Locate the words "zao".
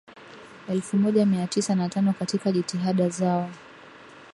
3.09-3.49